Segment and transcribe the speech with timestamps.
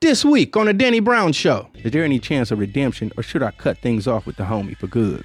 [0.00, 3.42] This week on the Danny Brown Show, is there any chance of redemption or should
[3.42, 5.24] I cut things off with the homie for good?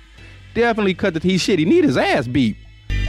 [0.55, 1.59] Definitely cut the he shit.
[1.59, 2.57] He need his ass beat.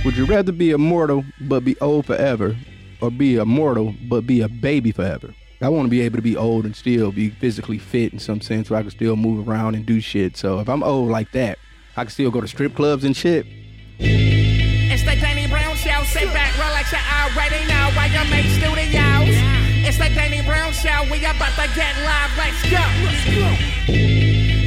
[0.04, 2.54] Would you rather be immortal but be old forever
[3.00, 5.34] or be immortal but be a baby forever?
[5.62, 8.42] I want to be able to be old and still be physically fit in some
[8.42, 10.36] sense where I can still move around and do shit.
[10.36, 11.58] So if I'm old like that,
[11.96, 13.46] I can still go to strip clubs and shit.
[13.98, 16.02] It's the Danny Brown Show.
[16.04, 19.64] Sit back, relax, you already know YMH Studios.
[19.86, 20.40] It's the Danny
[20.82, 21.10] Brown Show.
[21.10, 22.30] We about to get live.
[22.36, 22.82] Let's go.
[23.04, 23.54] Let's go.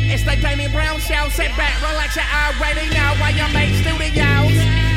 [0.09, 1.29] It's the Danny Brown Show.
[1.29, 4.51] Sit back, relax, you already know why you make studios.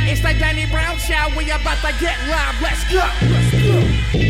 [0.08, 1.28] It's the Danny Brown Show.
[1.36, 2.61] We about to get live.
[2.62, 3.08] Let's go.
[3.28, 4.20] Let's go.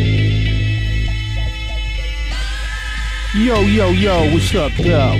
[3.34, 5.16] Yo, yo, yo, what's up, though?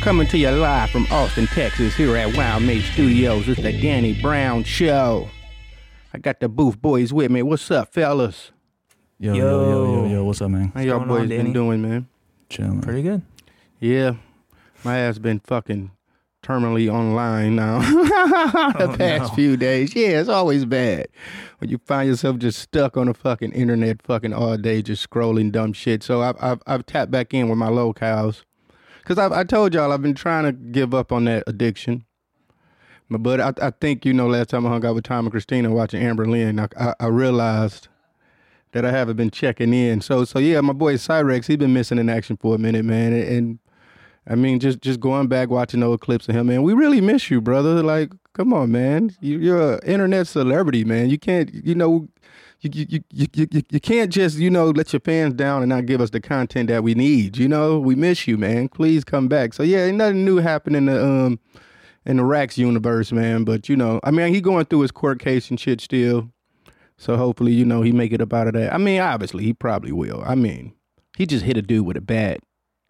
[0.00, 3.48] Coming to you live from Austin, Texas, here at YMH Studios.
[3.48, 5.28] It's the Danny Brown Show.
[6.12, 7.42] I got the booth boys with me.
[7.42, 8.50] What's up, fellas?
[9.20, 10.72] Yo, yo, yo, yo, yo, what's up, man?
[10.74, 11.52] How y'all going on, boys been Danny?
[11.52, 12.08] doing, man?
[12.48, 12.80] Chilling.
[12.80, 13.22] Pretty good.
[13.78, 14.16] Yeah,
[14.82, 15.92] my ass been fucking
[16.42, 19.94] terminally online now the oh, past few days.
[19.94, 21.06] Yeah, it's always bad
[21.58, 25.52] when you find yourself just stuck on the fucking internet, fucking all day, just scrolling
[25.52, 26.02] dumb shit.
[26.02, 28.42] So I've I've, I've tapped back in with my locales
[28.98, 32.04] because I I told y'all I've been trying to give up on that addiction.
[33.08, 35.30] But, but I, I think you know last time I hung out with Tom and
[35.30, 37.86] Christina watching Amber Lynn, I, I, I realized
[38.74, 40.00] that I haven't been checking in.
[40.00, 43.12] So so yeah, my boy Cyraxx, he's been missing in action for a minute, man.
[43.12, 43.58] And, and
[44.26, 46.62] I mean, just just going back watching old clips of him, man.
[46.62, 47.82] We really miss you, brother.
[47.82, 49.14] Like, come on, man.
[49.20, 51.08] You, you're an internet celebrity, man.
[51.08, 52.08] You can't, you know,
[52.62, 55.86] you you, you, you, you can't just you know let your fans down and not
[55.86, 57.36] give us the content that we need.
[57.36, 58.68] You know, we miss you, man.
[58.68, 59.54] Please come back.
[59.54, 61.38] So yeah, nothing new happening in the um
[62.06, 63.44] in the Rax universe, man.
[63.44, 66.30] But you know, I mean, he going through his court case and shit still.
[66.96, 68.72] So hopefully, you know, he make it up out of that.
[68.72, 70.22] I mean, obviously, he probably will.
[70.24, 70.72] I mean,
[71.16, 72.40] he just hit a dude with a bat.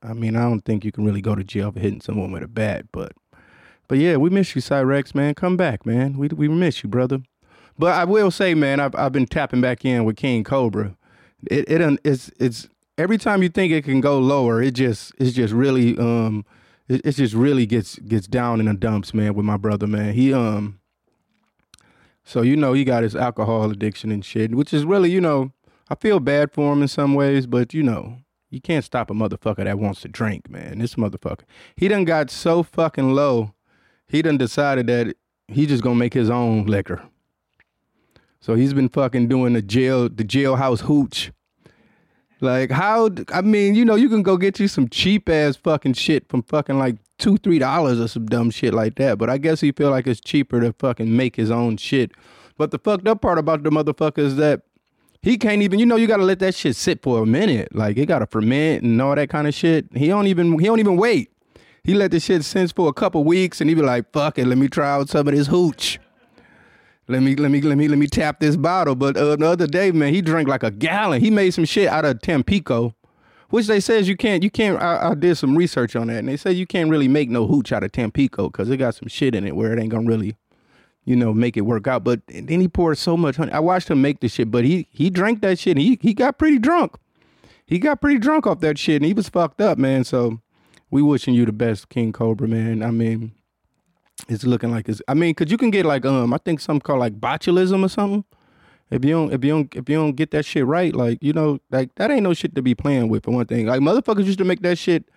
[0.02, 2.42] I mean, I don't think you can really go to jail for hitting someone with
[2.42, 3.12] a bat, but
[3.88, 5.34] but yeah, we miss you, Cyraxx, man.
[5.34, 6.18] Come back, man.
[6.18, 7.20] We we miss you, brother.
[7.78, 10.96] But I will say, man, I've I've been tapping back in with King Cobra.
[11.50, 15.32] It it it's it's every time you think it can go lower, it just it's
[15.32, 16.44] just really um
[16.88, 19.34] it, it just really gets gets down in the dumps, man.
[19.34, 20.14] With my brother, man.
[20.14, 20.80] He um
[22.24, 25.52] so you know he got his alcohol addiction and shit, which is really you know
[25.88, 28.18] I feel bad for him in some ways, but you know
[28.50, 30.78] you can't stop a motherfucker that wants to drink, man.
[30.78, 31.42] This motherfucker,
[31.76, 33.52] he done got so fucking low,
[34.06, 35.16] he done decided that
[35.48, 37.02] he just gonna make his own liquor.
[38.40, 41.32] So he's been fucking doing the jail, the jailhouse hooch.
[42.40, 43.08] Like how?
[43.32, 46.42] I mean, you know, you can go get you some cheap ass fucking shit from
[46.42, 49.16] fucking like two, three dollars or some dumb shit like that.
[49.16, 52.12] But I guess he feel like it's cheaper to fucking make his own shit.
[52.58, 54.60] But the fucked up part about the motherfucker is that
[55.22, 55.78] he can't even.
[55.78, 57.74] You know, you gotta let that shit sit for a minute.
[57.74, 59.86] Like it gotta ferment and all that kind of shit.
[59.94, 60.58] He don't even.
[60.58, 61.30] He don't even wait.
[61.82, 64.46] He let the shit sit for a couple weeks and he be like, "Fuck it,
[64.46, 65.98] let me try out some of this hooch."
[67.08, 68.94] Let me let me let me let me tap this bottle.
[68.94, 71.22] But uh, the other day, man, he drank like a gallon.
[71.22, 72.94] He made some shit out of Tampico,
[73.54, 74.82] which they says you can't you can't.
[74.82, 77.46] I, I did some research on that, and they say you can't really make no
[77.46, 80.08] hooch out of Tampico because it got some shit in it where it ain't gonna
[80.08, 80.36] really,
[81.04, 82.02] you know, make it work out.
[82.02, 83.52] But then he poured so much honey.
[83.52, 85.76] I watched him make the shit, but he he drank that shit.
[85.76, 86.96] And he he got pretty drunk.
[87.64, 90.02] He got pretty drunk off that shit, and he was fucked up, man.
[90.02, 90.40] So
[90.90, 92.82] we wishing you the best, King Cobra, man.
[92.82, 93.34] I mean
[94.28, 95.00] it's looking like it's.
[95.06, 97.88] I mean, cause you can get like um, I think something called like botulism or
[97.88, 98.24] something.
[98.90, 101.32] If you don't, if you don't, if you don't get that shit right, like you
[101.32, 103.24] know, like that ain't no shit to be playing with.
[103.24, 105.08] For one thing, like motherfuckers used to make that shit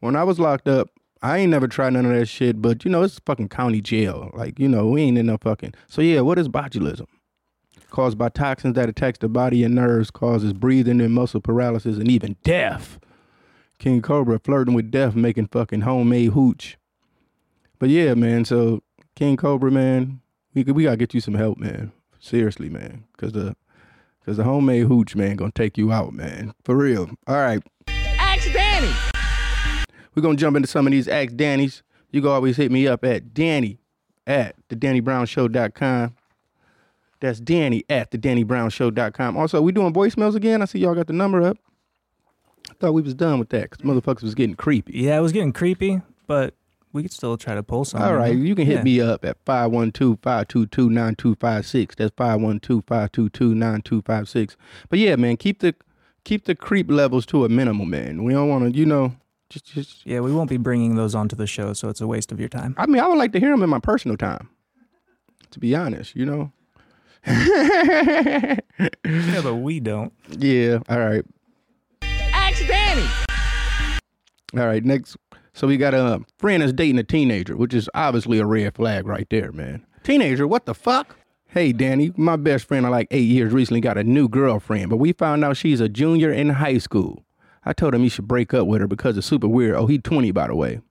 [0.00, 0.88] when I was locked up.
[1.22, 4.30] I ain't never tried none of that shit, but you know, it's fucking county jail.
[4.34, 5.74] Like you know, we ain't in no fucking.
[5.88, 7.06] So yeah, what is botulism?
[7.90, 12.10] Caused by toxins that attacks the body and nerves, causes breathing and muscle paralysis, and
[12.10, 12.98] even death.
[13.78, 16.78] King Cobra flirting with death, making fucking homemade hooch.
[17.78, 18.44] But yeah, man.
[18.44, 18.82] So
[19.14, 20.20] King Cobra, man,
[20.54, 21.92] we we gotta get you some help, man.
[22.26, 23.54] Seriously, man, cause the
[24.24, 26.52] cause the homemade hooch, man, gonna take you out, man.
[26.64, 27.08] For real.
[27.28, 28.90] All right, Ask Danny.
[30.16, 31.84] we're gonna jump into some of these Ask Danny's.
[32.10, 33.78] You can always hit me up at Danny
[34.26, 36.16] at the DannyBrownShow.com.
[37.20, 39.36] That's Danny at the DannyBrownShow.com.
[39.36, 40.62] Also, we doing voicemails again.
[40.62, 41.58] I see y'all got the number up.
[42.68, 44.94] I thought we was done with that because motherfuckers was getting creepy.
[44.98, 46.54] Yeah, it was getting creepy, but
[46.96, 48.02] we could still try to pull some.
[48.02, 48.82] All right, you can hit Yeah.
[48.82, 51.94] me up at 512-522-9256.
[51.96, 54.56] That's 512-522-9256.
[54.88, 55.74] But yeah, man, keep the
[56.24, 58.24] keep the creep levels to a minimum, man.
[58.24, 59.14] We don't want to, you know,
[59.50, 62.32] just just Yeah, we won't be bringing those onto the show, so it's a waste
[62.32, 62.74] of your time.
[62.78, 64.48] I mean, I would like to hear them in my personal time.
[65.52, 66.50] To be honest, you know.
[69.04, 70.12] Yeah, but we don't.
[70.30, 71.24] Yeah, all right.
[72.02, 73.06] Ask Danny.
[74.56, 75.16] All right, next.
[75.56, 79.06] So we got a friend that's dating a teenager, which is obviously a red flag
[79.06, 79.86] right there, man.
[80.02, 81.16] Teenager, what the fuck?
[81.46, 84.98] Hey, Danny, my best friend of like eight years recently got a new girlfriend, but
[84.98, 87.24] we found out she's a junior in high school.
[87.64, 89.76] I told him he should break up with her because it's super weird.
[89.76, 90.82] Oh, he 20, by the way.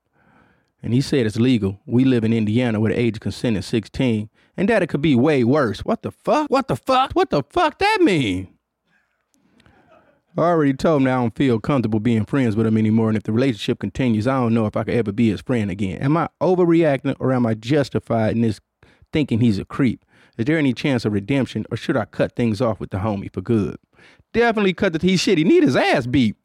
[0.82, 1.80] And he said it's legal.
[1.86, 5.00] We live in Indiana where the age of consent is 16, and that it could
[5.00, 5.82] be way worse.
[5.82, 6.50] What the fuck?
[6.50, 7.12] What the fuck?
[7.12, 8.55] What the fuck that mean?
[10.38, 13.16] I already told him that I don't feel comfortable being friends with him anymore, and
[13.16, 16.02] if the relationship continues, I don't know if I could ever be his friend again.
[16.02, 18.60] Am I overreacting or am I justified in this
[19.14, 20.04] thinking he's a creep?
[20.38, 23.32] Is there any chance of redemption, or should I cut things off with the homie
[23.32, 23.78] for good?
[24.34, 25.38] Definitely cut the he shit.
[25.38, 26.36] He need his ass beat.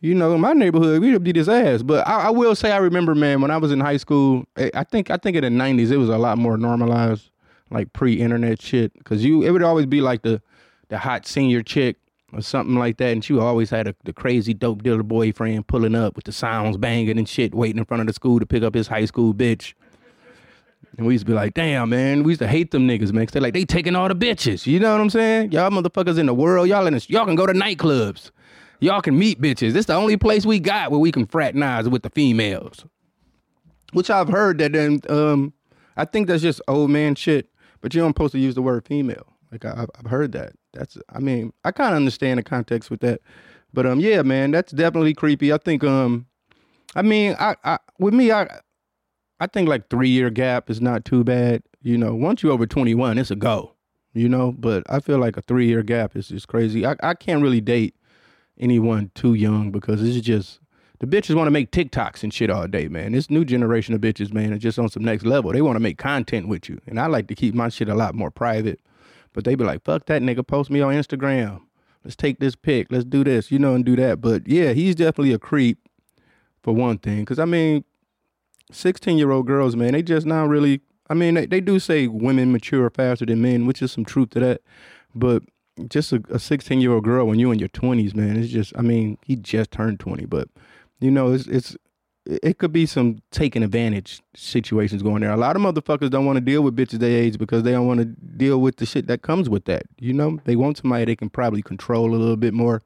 [0.00, 1.82] You know, in my neighborhood, we beat his ass.
[1.82, 4.70] But I, I will say, I remember, man, when I was in high school, I
[4.74, 7.30] I think I think in the '90s it was a lot more normalized,
[7.70, 10.40] like pre-internet shit, because you it would always be like the
[10.88, 11.96] the hot senior chick
[12.34, 15.94] or something like that, and she always had a, the crazy dope dealer boyfriend pulling
[15.94, 18.62] up with the sounds banging and shit, waiting in front of the school to pick
[18.62, 19.74] up his high school bitch.
[20.96, 23.26] And we used to be like, damn, man, we used to hate them niggas, man.
[23.26, 24.66] 'cause they're like, they taking all the bitches.
[24.66, 25.50] You know what I'm saying?
[25.52, 28.30] Y'all motherfuckers in the world, y'all in the, y'all can go to nightclubs.
[28.80, 29.72] Y'all can meet bitches.
[29.72, 32.84] This the only place we got where we can fraternize with the females.
[33.92, 35.52] Which I've heard that then um
[35.96, 37.48] I think that's just old man shit,
[37.80, 39.36] but you don't supposed to use the word female.
[39.52, 40.52] Like I, I've heard that.
[40.74, 43.20] That's I mean I kind of understand the context with that,
[43.72, 45.52] but um yeah man that's definitely creepy.
[45.52, 46.26] I think um
[46.94, 48.60] I mean I, I with me I
[49.40, 51.62] I think like three year gap is not too bad.
[51.82, 53.72] You know once you over twenty one it's a go.
[54.12, 56.86] You know but I feel like a three year gap is just crazy.
[56.86, 57.94] I I can't really date
[58.58, 60.60] anyone too young because it's just
[61.00, 63.12] the bitches want to make TikToks and shit all day, man.
[63.12, 65.52] This new generation of bitches, man, is just on some next level.
[65.52, 66.80] They want to make content with you.
[66.86, 68.80] And I like to keep my shit a lot more private.
[69.34, 71.60] But they be like, fuck that nigga, post me on Instagram.
[72.02, 72.86] Let's take this pic.
[72.90, 74.20] Let's do this, you know, and do that.
[74.20, 75.78] But yeah, he's definitely a creep
[76.62, 77.24] for one thing.
[77.26, 77.84] Cause I mean,
[78.72, 82.06] 16 year old girls, man, they just not really, I mean, they, they do say
[82.06, 84.62] women mature faster than men, which is some truth to that.
[85.14, 85.42] But
[85.88, 88.82] just a 16 year old girl when you in your 20s, man, it's just, I
[88.82, 90.48] mean, he just turned 20, but
[91.00, 91.76] you know, it's it's
[92.26, 95.30] it could be some taking advantage situations going there.
[95.30, 97.86] A lot of motherfuckers don't want to deal with bitches their age because they don't
[97.86, 99.84] want to deal with the shit that comes with that.
[99.98, 102.82] You know, they want somebody they can probably control a little bit more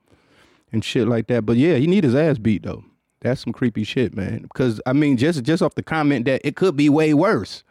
[0.72, 1.46] and shit like that.
[1.46, 2.84] But yeah, he need his ass beat though.
[3.20, 4.42] That's some creepy shit, man.
[4.42, 7.62] Because I mean, just just off the comment that it could be way worse.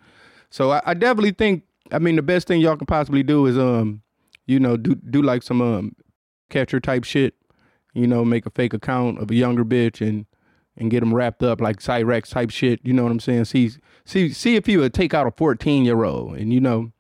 [0.50, 3.58] So I, I definitely think I mean the best thing y'all can possibly do is
[3.58, 4.02] um,
[4.46, 5.96] you know, do do like some um
[6.50, 7.36] catcher type shit.
[7.94, 10.26] You know, make a fake account of a younger bitch and
[10.78, 12.80] and get them wrapped up like Cyraxx type shit.
[12.84, 13.46] You know what I'm saying?
[13.46, 13.72] See
[14.06, 16.92] see see if he would take out a 14 year old and you know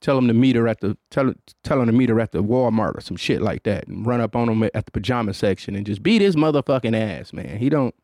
[0.00, 1.32] tell him to meet her at the tell
[1.62, 4.20] tell him to meet her at the Walmart or some shit like that and run
[4.20, 7.58] up on him at the pajama section and just beat his motherfucking ass, man.
[7.58, 7.94] He don't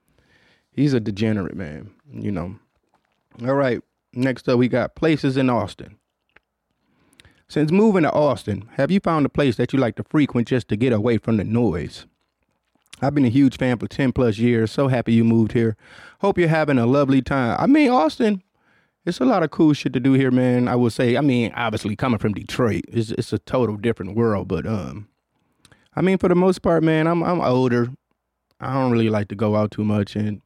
[0.73, 1.91] he's a degenerate, man.
[2.13, 2.57] You know.
[3.43, 3.83] All right.
[4.13, 5.97] Next up we got places in Austin.
[7.49, 10.69] Since moving to Austin, have you found a place that you like to frequent just
[10.69, 12.07] to get away from the noise?
[13.03, 14.71] I've been a huge fan for 10 plus years.
[14.71, 15.77] So happy you moved here.
[16.21, 17.57] Hope you're having a lovely time.
[17.59, 18.43] I mean, Austin,
[19.07, 20.69] it's a lot of cool shit to do here, man.
[20.69, 24.49] I would say, I mean, obviously coming from Detroit, it's it's a total different world,
[24.49, 25.09] but um
[25.97, 27.89] I mean, for the most part, man, I'm I'm older.
[28.61, 30.43] I don't really like to go out too much and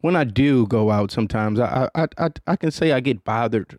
[0.00, 3.76] when I do go out sometimes, I I I, I can say I get bothered.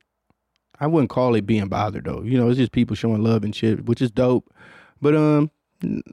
[0.82, 2.24] I wouldn't call it being bothered though.
[2.24, 4.54] You know, it's just people showing love and shit, which is dope.
[5.02, 5.52] But um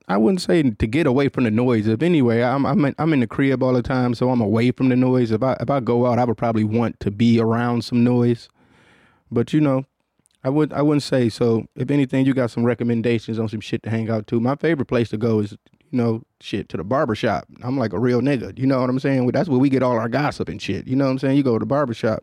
[0.06, 1.88] I wouldn't say to get away from the noise.
[1.88, 4.70] If anyway, I'm I'm in, I'm in the crib all the time, so I'm away
[4.70, 5.32] from the noise.
[5.32, 8.48] If I if I go out, I would probably want to be around some noise.
[9.30, 9.84] But you know,
[10.44, 11.66] I would I wouldn't say so.
[11.74, 14.40] If anything, you got some recommendations on some shit to hang out to.
[14.40, 15.52] My favorite place to go is
[15.90, 17.46] you know shit to the barber shop.
[17.62, 18.56] I'm like a real nigga.
[18.56, 19.26] You know what I'm saying?
[19.28, 20.86] That's where we get all our gossip and shit.
[20.86, 21.36] You know what I'm saying?
[21.36, 22.22] You go to the barber shop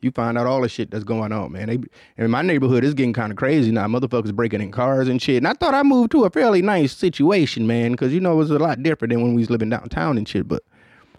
[0.00, 1.68] you find out all the shit that's going on, man.
[1.68, 1.78] They,
[2.22, 3.86] in my neighborhood, it's getting kind of crazy now.
[3.86, 5.38] Motherfuckers breaking in cars and shit.
[5.38, 8.36] And I thought I moved to a fairly nice situation, man, because you know it
[8.36, 10.46] was a lot different than when we was living downtown and shit.
[10.46, 10.62] But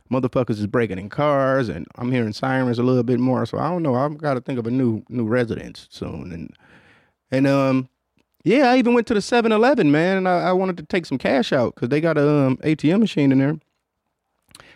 [0.09, 3.45] motherfuckers is breaking in cars, and I'm hearing sirens a little bit more.
[3.45, 3.95] So I don't know.
[3.95, 6.31] I've got to think of a new new residence soon.
[6.31, 6.55] And
[7.31, 7.89] and um,
[8.45, 11.17] yeah, I even went to the 7-Eleven, man, and I, I wanted to take some
[11.17, 13.59] cash out because they got a um, ATM machine in there.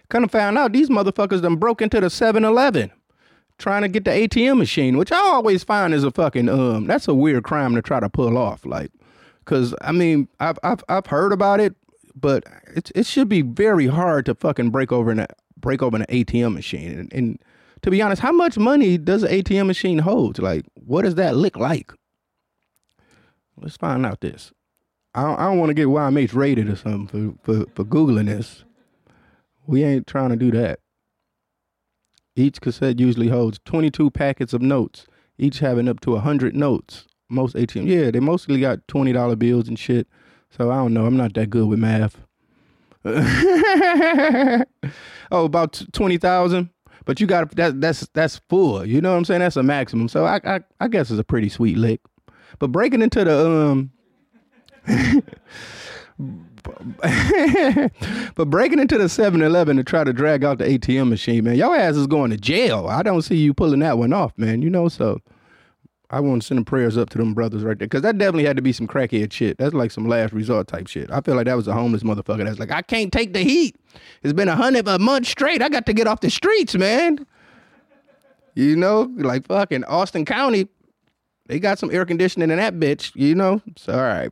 [0.10, 2.92] Kind of found out these motherfuckers done broke into the 7-Eleven
[3.58, 7.08] trying to get the ATM machine, which I always find is a fucking um that's
[7.08, 8.66] a weird crime to try to pull off.
[8.66, 8.92] Like,
[9.46, 11.76] cause I mean I've I've I've heard about it,
[12.16, 12.44] but
[12.76, 16.54] it it should be very hard to fucking break over an break open an ATM
[16.54, 16.92] machine.
[16.92, 17.40] And, and
[17.82, 20.40] to be honest, how much money does an ATM machine hold?
[20.40, 21.92] Like, what does that look like?
[23.58, 24.52] Let's find out this.
[25.16, 28.64] I don't, don't want to get YMH rated or something for, for, for Googling this.
[29.68, 30.80] We ain't trying to do that.
[32.36, 35.06] Each cassette usually holds 22 packets of notes,
[35.38, 37.06] each having up to 100 notes.
[37.30, 40.08] Most ATM, yeah, they mostly got $20 bills and shit.
[40.50, 41.06] So I don't know.
[41.06, 42.18] I'm not that good with math.
[45.32, 46.70] oh, about 20,000.
[47.06, 48.86] But you got that that's that's full.
[48.86, 49.42] You know what I'm saying?
[49.42, 50.08] That's a maximum.
[50.08, 52.00] So I I, I guess it's a pretty sweet lick.
[52.60, 53.92] But breaking into the um
[58.36, 61.76] but breaking into the 7-Eleven to try to drag out the ATM machine, man, your
[61.76, 62.88] ass is going to jail.
[62.88, 64.62] I don't see you pulling that one off, man.
[64.62, 65.20] You know, so
[66.14, 67.88] I want to send prayers up to them brothers right there.
[67.88, 69.58] Cause that definitely had to be some crackhead shit.
[69.58, 71.10] That's like some last resort type shit.
[71.10, 73.76] I feel like that was a homeless motherfucker that's like, I can't take the heat.
[74.22, 75.64] It's been a hundred a month straight.
[75.64, 77.26] I got to get off the streets, man.
[78.54, 80.68] You know, like fucking Austin County,
[81.48, 83.62] they got some air conditioning in that bitch, you know?
[83.76, 84.32] So all right.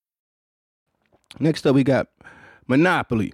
[1.39, 2.07] Next up, we got
[2.67, 3.33] Monopoly.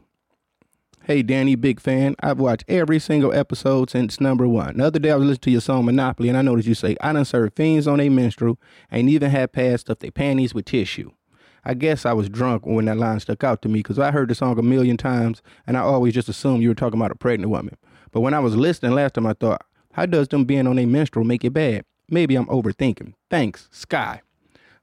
[1.04, 2.16] Hey, Danny, big fan.
[2.20, 4.78] I've watched every single episode since number one.
[4.78, 6.98] The other day, I was listening to your song Monopoly, and I noticed you say,
[7.00, 8.60] I done served fiends on a menstrual,
[8.92, 11.12] ain't even had past stuff they panties with tissue.
[11.64, 14.30] I guess I was drunk when that line stuck out to me because I heard
[14.30, 17.16] the song a million times, and I always just assumed you were talking about a
[17.16, 17.78] pregnant woman.
[18.12, 19.64] But when I was listening last time, I thought,
[19.94, 21.86] how does them being on a menstrual make it bad?
[22.10, 23.14] Maybe I'm overthinking.
[23.30, 24.22] Thanks, Sky.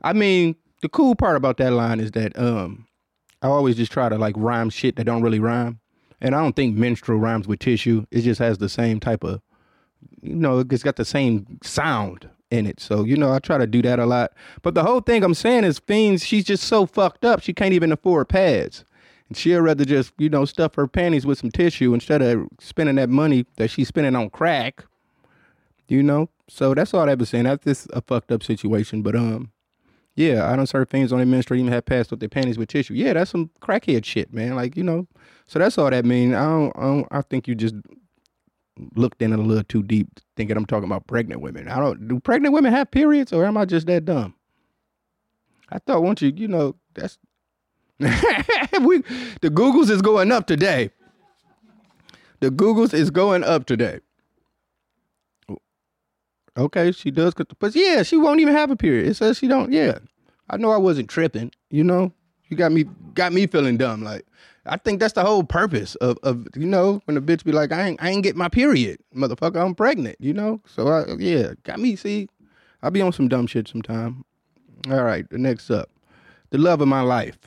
[0.02, 2.86] I mean, the cool part about that line is that um,
[3.44, 5.78] I always just try to like rhyme shit that don't really rhyme.
[6.22, 8.06] And I don't think menstrual rhymes with tissue.
[8.10, 9.42] It just has the same type of,
[10.22, 12.80] you know, it's got the same sound in it.
[12.80, 14.32] So, you know, I try to do that a lot.
[14.62, 17.74] But the whole thing I'm saying is Fiends, she's just so fucked up, she can't
[17.74, 18.82] even afford pads.
[19.28, 22.96] And she'd rather just, you know, stuff her panties with some tissue instead of spending
[22.96, 24.86] that money that she's spending on crack.
[25.86, 26.30] You know?
[26.48, 27.44] So that's all I was saying.
[27.44, 29.02] That's just a fucked up situation.
[29.02, 29.50] But um,
[30.14, 32.94] yeah, I don't serve things on administrator even have passed up their panties with tissue.
[32.94, 34.54] Yeah, that's some crackhead shit, man.
[34.54, 35.06] Like, you know.
[35.46, 36.34] So that's all that mean.
[36.34, 37.74] I don't, I don't I think you just
[38.94, 41.68] looked in a little too deep thinking I'm talking about pregnant women.
[41.68, 44.34] I don't do pregnant women have periods or am I just that dumb?
[45.70, 47.18] I thought once you, you know, that's
[47.98, 48.98] we
[49.40, 50.90] the Googles is going up today.
[52.40, 54.00] The Googles is going up today.
[56.56, 59.08] Okay, she does, but yeah, she won't even have a period.
[59.08, 59.72] It says she don't.
[59.72, 59.98] Yeah,
[60.48, 61.50] I know I wasn't tripping.
[61.70, 62.12] You know,
[62.48, 62.84] you got me
[63.14, 64.04] got me feeling dumb.
[64.04, 64.24] Like
[64.64, 67.72] I think that's the whole purpose of of you know when a bitch be like
[67.72, 69.64] I ain't I ain't get my period, motherfucker.
[69.64, 70.16] I'm pregnant.
[70.20, 71.96] You know, so I, yeah, got me.
[71.96, 72.28] See,
[72.82, 74.24] I be on some dumb shit sometime.
[74.88, 75.90] All right, the next up,
[76.50, 77.38] the love of my life.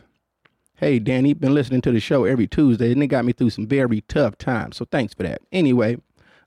[0.76, 3.66] Hey, Danny, been listening to the show every Tuesday, and it got me through some
[3.66, 4.78] very tough times.
[4.78, 5.42] So thanks for that.
[5.52, 5.98] Anyway,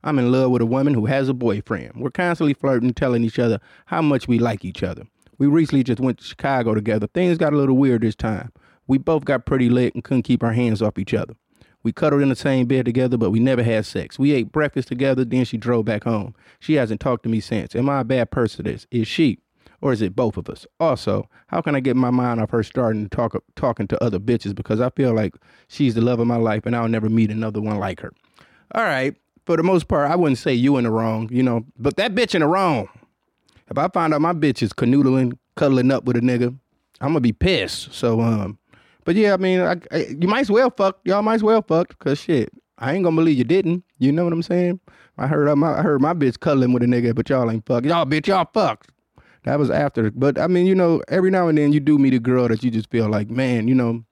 [0.02, 1.92] I'm in love with a woman who has a boyfriend.
[1.96, 5.04] We're constantly flirting, telling each other how much we like each other.
[5.38, 7.06] We recently just went to Chicago together.
[7.06, 8.52] Things got a little weird this time.
[8.86, 11.34] We both got pretty lit and couldn't keep our hands off each other.
[11.82, 14.18] We cuddled in the same bed together, but we never had sex.
[14.18, 16.34] We ate breakfast together, then she drove back home.
[16.58, 17.74] She hasn't talked to me since.
[17.74, 18.66] Am I a bad person?
[18.66, 19.38] This is she,
[19.80, 20.66] or is it both of us?
[20.78, 24.18] Also, how can I get my mind off her starting to talk talking to other
[24.18, 25.34] bitches because I feel like
[25.68, 28.12] she's the love of my life and I'll never meet another one like her.
[28.74, 29.16] All right,
[29.46, 32.14] for the most part, I wouldn't say you in the wrong, you know, but that
[32.14, 32.88] bitch in the wrong.
[33.70, 36.56] If I find out my bitch is canoodling, cuddling up with a nigga,
[37.00, 37.92] I'm gonna be pissed.
[37.94, 38.58] So, um,
[39.04, 41.00] but yeah, I mean, I, I, you might as well fuck.
[41.04, 43.84] Y'all might as well fuck, cause shit, I ain't gonna believe you didn't.
[43.98, 44.80] You know what I'm saying?
[45.18, 47.84] I heard my, I heard my bitch cuddling with a nigga, but y'all ain't fuck.
[47.84, 48.90] Y'all bitch, y'all fucked.
[49.44, 50.10] That was after.
[50.10, 52.62] But I mean, you know, every now and then you do meet a girl that
[52.62, 54.04] you just feel like, man, you know,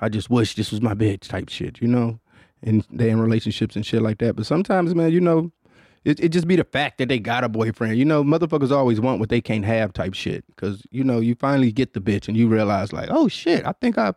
[0.00, 2.20] I just wish this was my bitch type shit, you know?
[2.64, 4.36] And they in relationships and shit like that.
[4.36, 5.52] But sometimes, man, you know,
[6.04, 7.96] it, it just be the fact that they got a boyfriend.
[7.96, 10.44] You know, motherfuckers always want what they can't have type shit.
[10.56, 13.72] Cause, you know, you finally get the bitch and you realize like, oh shit, I
[13.80, 14.14] think I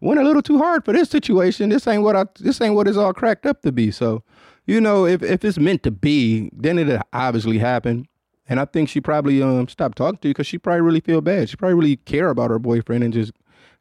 [0.00, 1.68] went a little too hard for this situation.
[1.68, 3.90] This ain't what I this ain't what it's all cracked up to be.
[3.90, 4.22] So,
[4.66, 8.06] you know, if if it's meant to be, then it obviously happened.
[8.48, 11.20] And I think she probably um stopped talking to you because she probably really feel
[11.20, 11.48] bad.
[11.48, 13.32] She probably really care about her boyfriend and just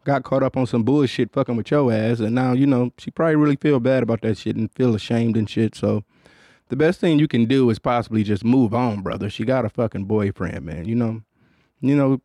[0.10, 2.20] got caught up on some bullshit fucking with your ass.
[2.20, 5.38] And now, you know, she probably really feel bad about that shit and feel ashamed
[5.38, 5.76] and shit.
[5.76, 6.04] So
[6.70, 9.30] the best thing you can do is possibly just move on, brother.
[9.30, 10.86] She got a fucking boyfriend, man.
[10.86, 11.22] You know,
[11.82, 12.22] you know,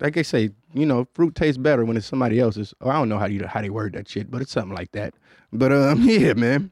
[0.00, 2.72] like I say, you know, fruit tastes better when it's somebody else's.
[2.80, 4.92] Oh, I don't know how you how they word that shit, but it's something like
[4.92, 5.14] that.
[5.52, 6.70] But um, yeah, man,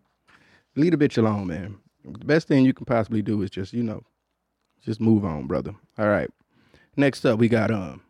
[0.76, 1.76] leave a bitch alone, man.
[2.04, 4.02] The best thing you can possibly do is just, you know,
[4.84, 5.74] just move on, brother.
[5.98, 6.30] All right.
[6.96, 8.00] Next up, we got um,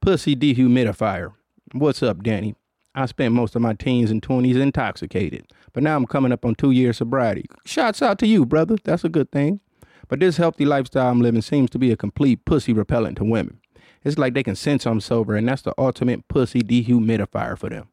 [0.00, 1.32] pussy dehumidifier.
[1.74, 2.54] What's up, Danny?
[2.94, 6.54] I spent most of my teens and 20s intoxicated, but now I'm coming up on
[6.54, 7.46] two years sobriety.
[7.64, 8.76] Shouts out to you, brother.
[8.84, 9.60] That's a good thing.
[10.08, 13.58] But this healthy lifestyle I'm living seems to be a complete pussy repellent to women.
[14.04, 17.88] It's like they can sense I'm sober, and that's the ultimate pussy dehumidifier for them.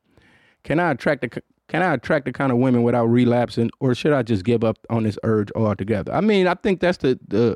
[0.63, 4.12] Can I attract the can I attract the kind of women without relapsing, or should
[4.12, 6.13] I just give up on this urge altogether?
[6.13, 7.55] I mean, I think that's the the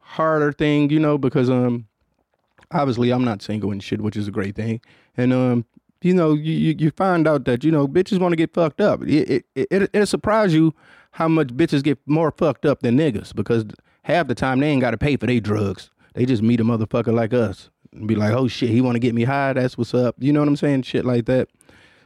[0.00, 1.86] harder thing, you know, because um,
[2.72, 4.80] obviously I'm not single and shit, which is a great thing,
[5.16, 5.64] and um,
[6.02, 9.02] you know, you you find out that you know bitches want to get fucked up.
[9.02, 10.74] It it it it'll surprise you
[11.12, 13.64] how much bitches get more fucked up than niggas because
[14.04, 15.90] half the time they ain't got to pay for their drugs.
[16.14, 19.00] They just meet a motherfucker like us and be like, oh shit, he want to
[19.00, 19.52] get me high.
[19.52, 20.16] That's what's up.
[20.18, 20.82] You know what I'm saying?
[20.82, 21.48] Shit like that.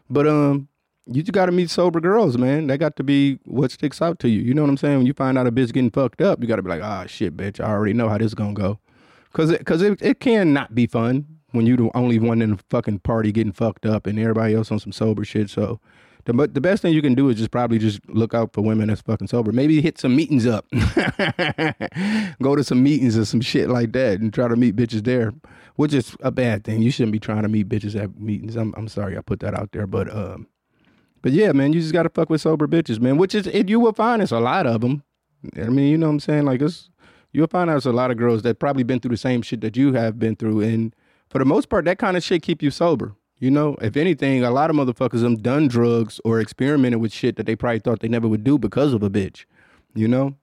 [0.08, 0.68] But um,
[1.06, 2.66] you just got to meet sober girls, man.
[2.66, 4.40] That got to be what sticks out to you.
[4.42, 4.98] You know what I'm saying?
[4.98, 7.06] When you find out a bitch getting fucked up, you got to be like, ah,
[7.06, 7.60] shit, bitch.
[7.60, 8.78] I already know how this is gonna go.
[9.36, 12.52] Cause it, cause it, it can not be fun when you're the only one in
[12.52, 15.50] the fucking party getting fucked up and everybody else on some sober shit.
[15.50, 15.78] So
[16.24, 18.62] the, but the best thing you can do is just probably just look out for
[18.62, 19.52] women that's fucking sober.
[19.52, 20.64] Maybe hit some meetings up.
[22.42, 25.34] Go to some meetings or some shit like that and try to meet bitches there,
[25.74, 26.80] which is a bad thing.
[26.80, 28.56] You shouldn't be trying to meet bitches at meetings.
[28.56, 30.46] I'm I'm sorry I put that out there, but um,
[31.20, 33.18] but yeah, man, you just gotta fuck with sober bitches, man.
[33.18, 35.02] Which is it, you will find it's a lot of them.
[35.56, 36.46] I mean, you know what I'm saying?
[36.46, 36.88] Like it's
[37.36, 39.60] you'll find out it's a lot of girls that probably been through the same shit
[39.60, 40.96] that you have been through, and
[41.28, 43.14] for the most part, that kind of shit keep you sober.
[43.38, 47.36] You know, if anything, a lot of motherfuckers have done drugs or experimented with shit
[47.36, 49.44] that they probably thought they never would do because of a bitch.
[49.94, 50.34] You know,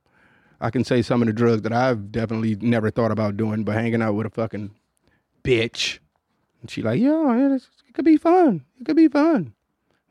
[0.61, 3.73] I can say some of the drugs that I've definitely never thought about doing, but
[3.73, 4.69] hanging out with a fucking
[5.43, 5.97] bitch,
[6.61, 7.63] and she like, yeah, it
[7.95, 8.65] could be fun.
[8.79, 9.55] It could be fun,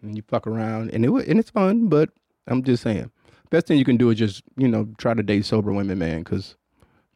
[0.02, 1.86] and you fuck around, and it and it's fun.
[1.86, 2.10] But
[2.48, 3.12] I'm just saying,
[3.50, 6.24] best thing you can do is just you know try to date sober women, man,
[6.24, 6.56] because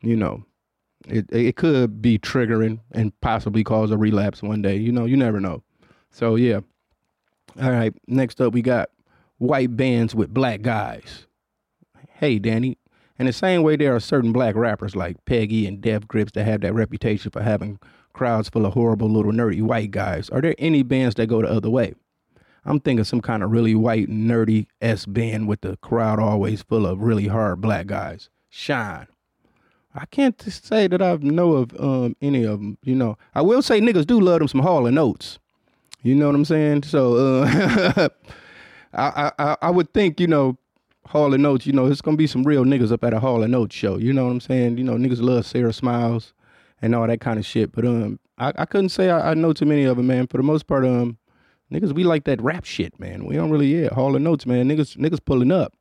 [0.02, 0.44] you know
[1.09, 4.76] it it could be triggering and possibly cause a relapse one day.
[4.76, 5.62] You know, you never know.
[6.11, 6.61] So yeah.
[7.61, 7.94] All right.
[8.06, 8.90] Next up, we got
[9.38, 11.26] white bands with black guys.
[12.09, 12.78] Hey, Danny.
[13.18, 16.44] In the same way, there are certain black rappers like Peggy and Death Grips that
[16.44, 17.78] have that reputation for having
[18.12, 20.28] crowds full of horrible little nerdy white guys.
[20.30, 21.94] Are there any bands that go the other way?
[22.66, 26.85] I'm thinking some kind of really white nerdy S band with the crowd always full
[26.85, 28.28] of really hard black guys.
[28.50, 29.06] Shine.
[29.96, 32.78] I can't say that I know of um, any of them.
[32.82, 35.38] You know, I will say niggas do love them some Hall and Oates.
[36.02, 36.85] You know what I'm saying?
[36.85, 38.09] So uh,
[38.94, 40.56] I, I I would think you know
[41.06, 41.66] Hall and Oates.
[41.66, 43.96] You know, it's gonna be some real niggas up at a Hall and Oates show.
[43.96, 44.78] You know what I'm saying?
[44.78, 46.32] You know, niggas love Sara Smiles
[46.82, 47.72] and all that kind of shit.
[47.72, 50.26] But um, I, I couldn't say I, I know too many of them, man.
[50.26, 51.18] For the most part, um,
[51.72, 53.24] niggas we like that rap shit, man.
[53.24, 54.68] We don't really yeah Hall and Oates, man.
[54.68, 55.72] Niggas niggas pulling up.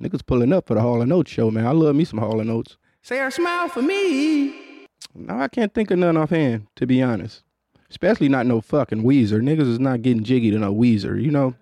[0.00, 1.66] Niggas pulling up for the Hall and Oates show, man.
[1.66, 2.76] I love me some Hall and Oates.
[3.04, 4.86] Sara Smile for me.
[5.14, 7.42] No, I can't think of none offhand, to be honest.
[7.90, 9.42] Especially not no fucking Weezer.
[9.42, 11.54] Niggas is not getting jiggy to no Weezer, you know?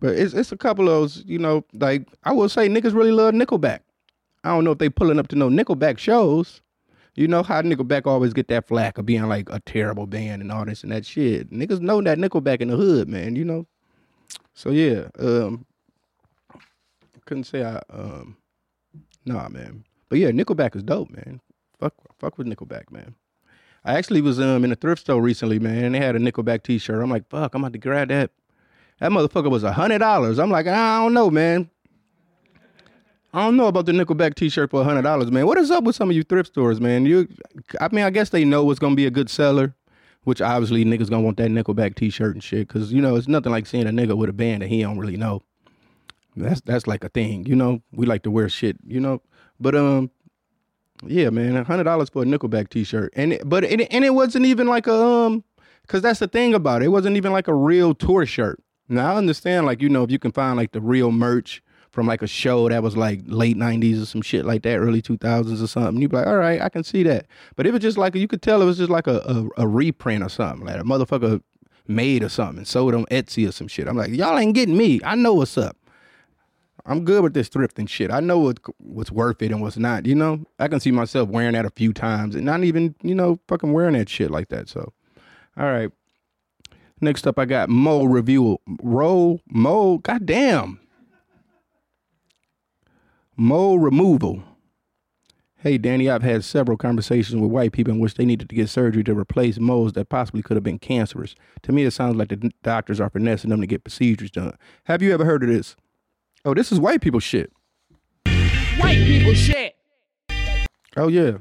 [0.00, 3.12] But it's it's a couple of those, you know, like I will say niggas really
[3.12, 3.80] love Nickelback.
[4.42, 6.60] I don't know if they pulling up to no Nickelback shows.
[7.14, 10.50] You know how Nickelback always get that flack of being like a terrible band and
[10.50, 11.52] all this and that shit.
[11.52, 13.68] Niggas know that Nickelback in the hood, man, you know?
[14.54, 15.66] So yeah, um
[17.26, 18.38] couldn't say I um
[19.24, 19.84] Nah, man.
[20.08, 21.40] But yeah, Nickelback is dope, man.
[21.78, 23.14] Fuck, fuck with Nickelback, man.
[23.84, 26.62] I actually was um in a thrift store recently, man, and they had a Nickelback
[26.62, 27.02] T-shirt.
[27.02, 28.30] I'm like, fuck, I'm about to grab that.
[29.00, 30.38] That motherfucker was a hundred dollars.
[30.38, 31.68] I'm like, I don't know, man.
[33.34, 35.46] I don't know about the Nickelback T-shirt for a hundred dollars, man.
[35.46, 37.06] What is up with some of you thrift stores, man?
[37.06, 37.26] You,
[37.80, 39.74] I mean, I guess they know it's gonna be a good seller,
[40.24, 43.50] which obviously niggas gonna want that Nickelback T-shirt and shit, cause you know it's nothing
[43.50, 45.42] like seeing a nigga with a band that he don't really know.
[46.36, 47.82] That's that's like a thing, you know.
[47.92, 49.20] We like to wear shit, you know.
[49.60, 50.10] But um,
[51.06, 54.14] yeah, man, a hundred dollars for a Nickelback T-shirt, and it, but it, and it
[54.14, 55.44] wasn't even like a um,
[55.88, 56.86] cause that's the thing about it.
[56.86, 58.62] It wasn't even like a real tour shirt.
[58.88, 62.06] Now I understand, like you know, if you can find like the real merch from
[62.06, 65.62] like a show that was like late '90s or some shit like that, early 2000s
[65.62, 67.26] or something, you'd be like, all right, I can see that.
[67.56, 69.68] But it was just like you could tell it was just like a a, a
[69.68, 70.66] reprint or something.
[70.66, 71.42] Like a motherfucker
[71.86, 73.88] made or something, sold on Etsy or some shit.
[73.88, 75.00] I'm like, y'all ain't getting me.
[75.04, 75.76] I know what's up.
[76.84, 78.10] I'm good with this thrifting shit.
[78.10, 80.06] I know what what's worth it and what's not.
[80.06, 83.14] You know, I can see myself wearing that a few times and not even you
[83.14, 84.68] know fucking wearing that shit like that.
[84.68, 84.92] So,
[85.56, 85.90] all right.
[87.00, 88.58] Next up, I got Mo review.
[88.82, 89.98] Roll Mo.
[89.98, 90.80] Goddamn.
[93.36, 94.42] Mo removal.
[95.56, 98.68] Hey, Danny, I've had several conversations with white people in which they needed to get
[98.68, 101.36] surgery to replace moles that possibly could have been cancerous.
[101.62, 104.56] To me, it sounds like the doctors are finessing them to get procedures done.
[104.84, 105.76] Have you ever heard of this?
[106.44, 107.52] Oh, this is white people shit.
[108.24, 109.76] White people shit.
[110.96, 111.38] Oh, yeah.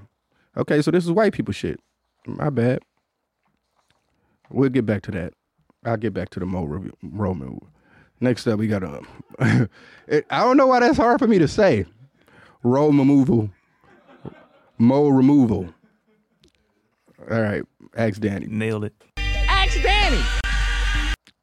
[0.55, 1.79] Okay, so this is white people shit.
[2.27, 2.79] My bad.
[4.51, 5.33] We'll get back to that.
[5.85, 7.59] I'll get back to the Mo review, Mo.
[8.19, 9.07] Next up, we got um.
[10.07, 11.85] it, I don't know why that's hard for me to say.
[12.61, 13.49] Roll removal,
[14.77, 15.73] Mo removal.
[17.31, 17.63] All right,
[17.95, 18.45] ask Danny.
[18.45, 18.93] Nailed it.
[19.17, 20.21] Ask Danny.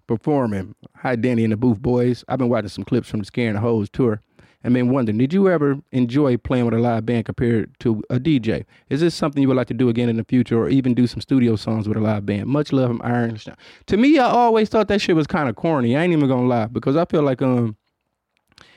[0.08, 0.74] Performing.
[0.96, 2.24] Hi, Danny and the Booth Boys.
[2.26, 4.22] I've been watching some clips from the Scaring the Hoes tour
[4.64, 8.18] and been wondering, did you ever enjoy playing with a live band compared to a
[8.18, 8.64] DJ?
[8.88, 11.06] Is this something you would like to do again in the future or even do
[11.06, 12.46] some studio songs with a live band?
[12.46, 13.38] Much love from Iron.
[13.86, 15.94] To me, I always thought that shit was kind of corny.
[15.94, 17.76] I ain't even gonna lie because I feel like um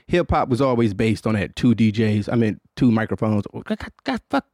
[0.07, 2.27] hip hop was always based on that two DJs.
[2.31, 3.45] I mean two microphones.
[3.63, 4.45] God, God, fuck.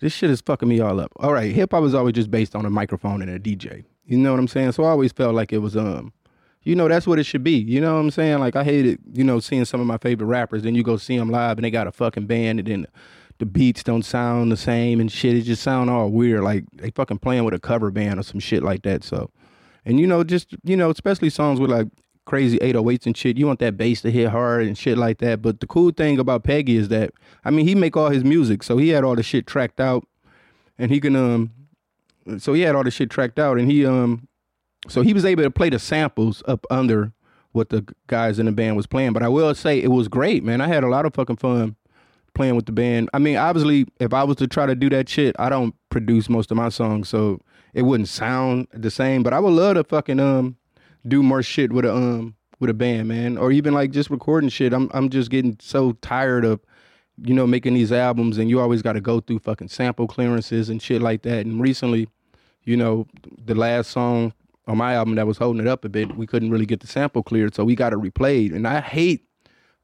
[0.00, 1.12] This shit is fucking me all up.
[1.16, 3.84] All right, hip hop was always just based on a microphone and a DJ.
[4.12, 4.72] You know what I'm saying?
[4.72, 6.12] So I always felt like it was um
[6.64, 7.56] you know, that's what it should be.
[7.56, 8.38] You know what I'm saying?
[8.38, 10.62] Like I hated, you know, seeing some of my favorite rappers.
[10.62, 12.86] Then you go see them live and they got a fucking band, and then
[13.38, 15.34] the beats don't sound the same and shit.
[15.34, 16.42] It just sound all weird.
[16.42, 19.02] Like they fucking playing with a cover band or some shit like that.
[19.02, 19.30] So,
[19.84, 21.88] and you know, just you know, especially songs with like
[22.26, 23.38] crazy 808s and shit.
[23.38, 25.42] You want that bass to hit hard and shit like that.
[25.42, 27.12] But the cool thing about Peggy is that
[27.44, 30.06] I mean, he make all his music, so he had all the shit tracked out,
[30.78, 31.50] and he can um,
[32.38, 34.28] so he had all the shit tracked out, and he um
[34.88, 37.12] so he was able to play the samples up under
[37.52, 39.12] what the guys in the band was playing.
[39.12, 40.60] But I will say it was great, man.
[40.60, 41.76] I had a lot of fucking fun
[42.34, 43.10] playing with the band.
[43.12, 46.28] I mean, obviously, if I was to try to do that shit, I don't produce
[46.28, 47.40] most of my songs, so
[47.74, 49.22] it wouldn't sound the same.
[49.22, 50.56] But I would love to fucking um
[51.06, 54.48] do more shit with a um with a band, man, or even like just recording
[54.48, 54.72] shit.
[54.72, 56.60] I'm I'm just getting so tired of
[57.18, 60.68] you know making these albums, and you always got to go through fucking sample clearances
[60.68, 61.46] and shit like that.
[61.46, 62.08] And recently,
[62.64, 63.06] you know,
[63.44, 64.32] the last song
[64.66, 66.86] on my album that was holding it up a bit, we couldn't really get the
[66.86, 68.54] sample cleared, so we got it replayed.
[68.54, 69.24] And I hate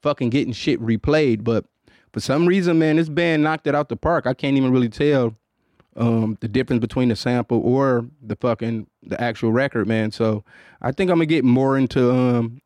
[0.02, 1.64] fucking getting shit replayed, but
[2.12, 4.26] for some reason, man, this band knocked it out the park.
[4.26, 5.34] I can't even really tell
[5.96, 10.12] um, the difference between the sample or the fucking the actual record, man.
[10.12, 10.44] So
[10.80, 12.60] I think I'm gonna get more into um,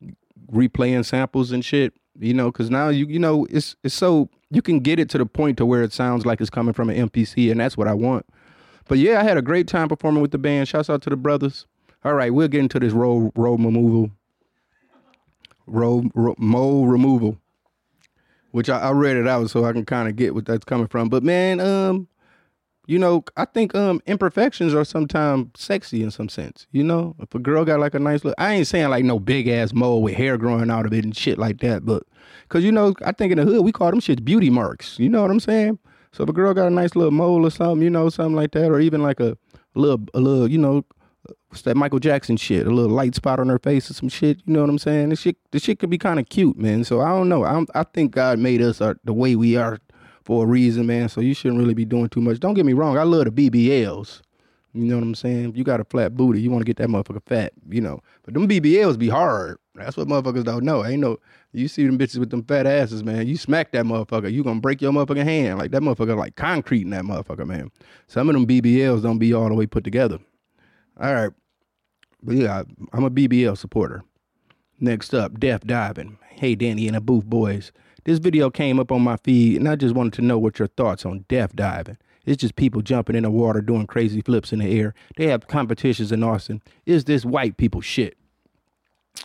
[0.51, 1.93] replaying samples and shit.
[2.19, 5.17] You know, because now you you know it's it's so you can get it to
[5.17, 7.87] the point to where it sounds like it's coming from an MPC, and that's what
[7.87, 8.25] I want.
[8.87, 10.67] But yeah, I had a great time performing with the band.
[10.67, 11.65] Shouts out to the brothers.
[12.05, 14.11] All right, we'll get into this road road removal,
[15.65, 17.37] road ro, mo removal,
[18.51, 20.87] which I, I read it out so I can kind of get what that's coming
[20.87, 21.09] from.
[21.09, 22.07] But man, um,
[22.85, 26.67] you know, I think um imperfections are sometimes sexy in some sense.
[26.71, 29.19] You know, if a girl got like a nice look, I ain't saying like no
[29.19, 32.03] big ass mole with hair growing out of it and shit like that, but
[32.43, 34.99] because you know, I think in the hood we call them shits beauty marks.
[34.99, 35.79] You know what I'm saying?
[36.13, 38.51] So if a girl got a nice little mole or something, you know, something like
[38.51, 39.35] that, or even like a,
[39.73, 40.85] little, a little, you know,
[41.47, 42.67] what's that Michael Jackson shit?
[42.67, 44.37] A little light spot on her face or some shit.
[44.45, 45.09] You know what I'm saying?
[45.09, 46.83] This shit, this shit could be kind of cute, man.
[46.83, 47.43] So I don't know.
[47.43, 49.79] I I think God made us uh, the way we are
[50.23, 51.09] for a reason, man.
[51.09, 52.39] So you shouldn't really be doing too much.
[52.39, 52.97] Don't get me wrong.
[52.97, 54.21] I love the BBLs.
[54.73, 55.55] You know what I'm saying?
[55.55, 56.41] You got a flat booty.
[56.41, 58.01] You want to get that motherfucker fat, you know.
[58.23, 59.57] But them BBLs be hard.
[59.75, 60.83] That's what motherfuckers don't know.
[60.83, 61.17] Ain't no,
[61.51, 63.27] you see them bitches with them fat asses, man.
[63.27, 65.59] You smack that motherfucker, you gonna break your motherfucking hand.
[65.59, 67.71] Like that motherfucker like concrete in that motherfucker, man.
[68.07, 70.17] Some of them BBLs don't be all the way put together.
[70.99, 71.31] All right.
[72.23, 74.03] But yeah, I'm a BBL supporter.
[74.79, 76.17] Next up, Death Diving.
[76.29, 77.71] Hey, Danny and the Booth Boys.
[78.05, 80.67] This video came up on my feed, and I just wanted to know what your
[80.67, 81.97] thoughts on death diving.
[82.25, 84.93] It's just people jumping in the water doing crazy flips in the air.
[85.17, 86.61] They have competitions in Austin.
[86.85, 88.17] Is this white people shit?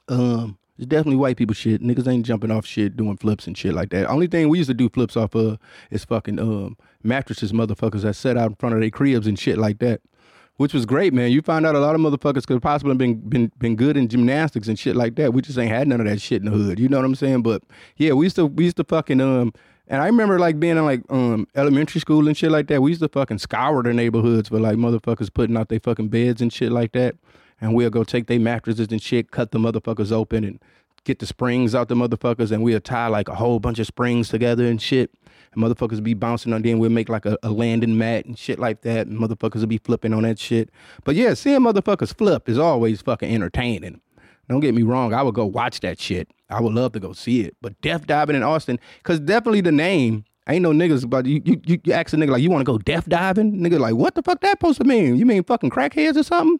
[0.08, 1.82] Um, it's definitely white people shit.
[1.82, 4.08] Niggas ain't jumping off shit doing flips and shit like that.
[4.08, 5.58] Only thing we used to do flips off of
[5.90, 9.58] is fucking um mattresses, motherfuckers that set out in front of their cribs and shit
[9.58, 10.00] like that
[10.58, 11.30] which was great, man.
[11.30, 14.68] You find out a lot of motherfuckers could possibly been been been good in gymnastics
[14.68, 15.32] and shit like that.
[15.32, 16.78] We just ain't had none of that shit in the hood.
[16.78, 17.42] You know what I'm saying?
[17.42, 17.62] But
[17.96, 19.54] yeah, we used to we used to fucking um
[19.86, 22.82] and I remember like being in like um elementary school and shit like that.
[22.82, 26.42] We used to fucking scour the neighborhoods for like motherfuckers putting out their fucking beds
[26.42, 27.14] and shit like that.
[27.60, 30.60] And we'll go take their mattresses and shit, cut the motherfuckers open and
[31.04, 34.28] get the springs out the motherfuckers and we'll tie like a whole bunch of springs
[34.28, 35.10] together and shit.
[35.52, 38.58] And motherfuckers be bouncing on then we'll make like a, a landing mat and shit
[38.58, 39.06] like that.
[39.06, 40.70] And motherfuckers will be flipping on that shit.
[41.04, 44.00] But yeah, seeing motherfuckers flip is always fucking entertaining.
[44.48, 46.30] Don't get me wrong, I would go watch that shit.
[46.48, 47.56] I would love to go see it.
[47.60, 51.60] But death diving in Austin, cause definitely the name, ain't no niggas but you you
[51.66, 53.60] you, you ask a nigga like you wanna go death diving?
[53.60, 55.16] Nigga like, what the fuck that supposed to mean?
[55.16, 56.58] You mean fucking crackheads or something?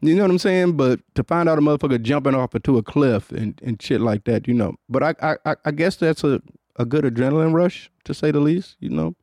[0.00, 0.76] You know what I'm saying?
[0.76, 4.24] But to find out a motherfucker jumping off into a cliff and, and shit like
[4.24, 4.74] that, you know.
[4.88, 6.42] But I I I guess that's a,
[6.76, 9.14] a good adrenaline rush, to say the least, you know.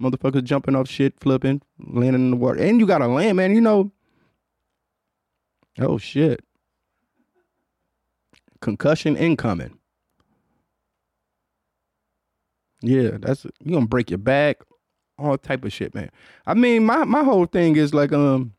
[0.00, 2.60] Motherfuckers jumping off shit, flipping, landing in the water.
[2.60, 3.92] And you gotta land, man, you know.
[5.78, 6.44] Oh shit.
[8.60, 9.78] Concussion incoming.
[12.82, 14.62] Yeah, that's you gonna break your back,
[15.18, 16.10] all type of shit, man.
[16.46, 18.52] I mean, my my whole thing is like, um,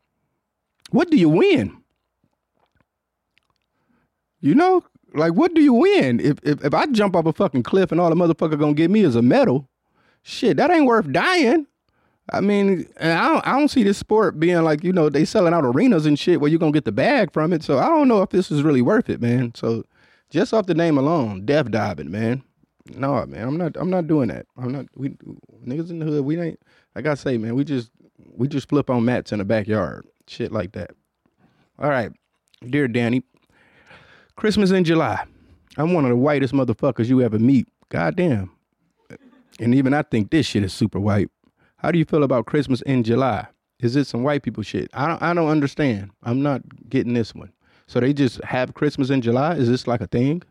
[0.90, 1.76] what do you win?
[4.40, 7.62] You know, like what do you win if if, if I jump off a fucking
[7.62, 9.68] cliff and all the motherfucker gonna give me is a medal?
[10.22, 11.66] Shit, that ain't worth dying.
[12.32, 15.54] I mean, I don't, I don't see this sport being like you know they selling
[15.54, 17.62] out arenas and shit where you gonna get the bag from it.
[17.62, 19.52] So I don't know if this is really worth it, man.
[19.54, 19.84] So
[20.30, 22.42] just off the name alone, death diving, man.
[22.94, 23.76] No, man, I'm not.
[23.76, 24.46] I'm not doing that.
[24.56, 24.86] I'm not.
[24.94, 25.10] We
[25.64, 26.24] niggas in the hood.
[26.24, 26.60] We ain't.
[26.94, 27.90] Like I say, man, we just
[28.36, 30.90] we just flip on mats in the backyard, shit like that.
[31.78, 32.10] All right,
[32.68, 33.22] dear Danny,
[34.36, 35.24] Christmas in July.
[35.76, 37.68] I'm one of the whitest motherfuckers you ever meet.
[37.90, 38.50] Goddamn.
[39.60, 41.28] And even I think this shit is super white.
[41.76, 43.46] How do you feel about Christmas in July?
[43.80, 44.90] Is it some white people shit?
[44.94, 45.22] I don't.
[45.22, 46.10] I don't understand.
[46.22, 47.52] I'm not getting this one.
[47.86, 49.54] So they just have Christmas in July?
[49.54, 50.42] Is this like a thing?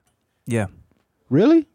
[0.46, 0.68] Yeah.
[1.30, 1.68] Really?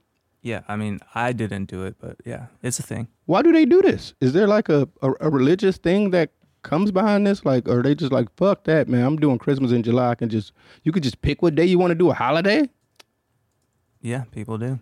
[0.42, 0.62] Yeah.
[0.68, 3.08] I mean, I didn't do it, but yeah, it's a thing.
[3.26, 4.14] Why do they do this?
[4.20, 6.30] Is there like a, a, a religious thing that
[6.62, 7.44] comes behind this?
[7.44, 9.04] Like, are they just like, fuck that, man?
[9.04, 10.10] I'm doing Christmas in July.
[10.10, 12.68] I can just, you could just pick what day you want to do a holiday?
[14.00, 14.78] Yeah, people do.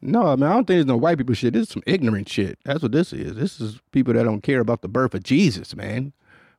[0.00, 1.54] No, I mean, I don't think it's no white people shit.
[1.54, 2.58] This is some ignorant shit.
[2.64, 3.36] That's what this is.
[3.36, 6.12] This is people that don't care about the birth of Jesus, man.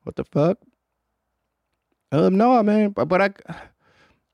[0.03, 0.57] What the fuck?
[2.11, 2.89] Um, no, man.
[2.89, 3.29] But, but I,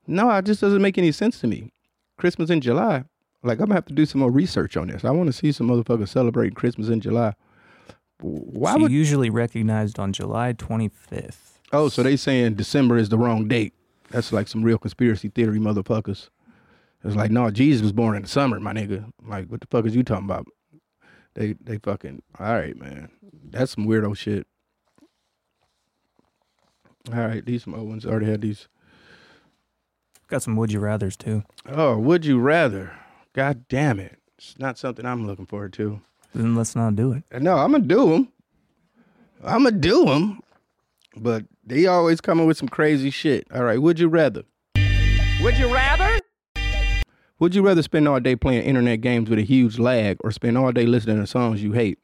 [0.06, 1.72] no, it just doesn't make any sense to me.
[2.16, 3.04] Christmas in July.
[3.42, 5.04] Like, I'm gonna have to do some more research on this.
[5.04, 7.34] I want to see some motherfuckers celebrating Christmas in July.
[8.22, 8.92] Why so would?
[8.92, 11.58] usually recognized on July 25th.
[11.72, 13.74] Oh, so they saying December is the wrong date.
[14.10, 16.28] That's like some real conspiracy theory motherfuckers.
[17.04, 19.10] It's like, no, Jesus was born in the summer, my nigga.
[19.26, 20.46] Like, what the fuck is you talking about?
[21.34, 23.08] They they fucking all right, man.
[23.50, 24.46] That's some weirdo shit.
[27.10, 28.68] All right, these some old ones already had these.
[30.28, 31.42] Got some would you rather's too.
[31.66, 32.92] Oh, would you rather?
[33.32, 34.18] God damn it!
[34.38, 36.02] It's not something I'm looking forward to.
[36.34, 37.24] Then let's not do it.
[37.42, 38.28] No, I'm gonna do them.
[39.44, 40.40] I'm gonna do them,
[41.16, 43.46] but they always coming with some crazy shit.
[43.52, 44.44] All right, would you rather?
[45.42, 46.18] Would you rather?
[47.38, 50.56] Would you rather spend all day playing internet games with a huge lag or spend
[50.56, 51.98] all day listening to songs you hate?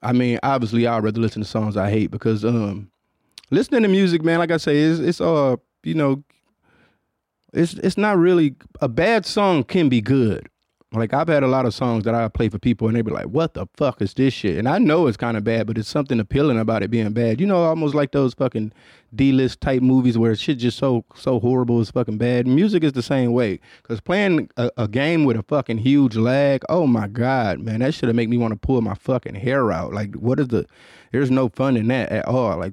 [0.00, 2.90] I mean, obviously, I'd rather listen to songs I hate because um,
[3.50, 6.22] listening to music, man, like I say, it's it's uh, you know,
[7.52, 10.48] it's it's not really a bad song can be good.
[10.92, 13.10] Like I've had a lot of songs that I play for people and they be
[13.10, 15.76] like, "What the fuck is this shit?" And I know it's kind of bad, but
[15.76, 17.42] it's something appealing about it being bad.
[17.42, 18.72] You know, almost like those fucking
[19.14, 22.46] D-list type movies where shit just so so horrible is fucking bad.
[22.46, 23.60] Music is the same way.
[23.82, 27.92] Cause playing a, a game with a fucking huge lag, oh my god, man, that
[27.92, 29.92] should have make me want to pull my fucking hair out.
[29.92, 30.64] Like, what is the?
[31.12, 32.56] There's no fun in that at all.
[32.58, 32.72] Like,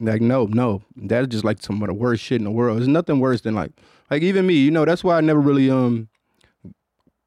[0.00, 2.78] like no, no, that's just like some of the worst shit in the world.
[2.78, 3.72] There's nothing worse than like,
[4.10, 4.54] like even me.
[4.54, 6.08] You know, that's why I never really um